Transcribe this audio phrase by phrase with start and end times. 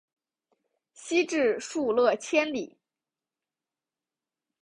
[0.95, 2.75] 西至疏勒千里。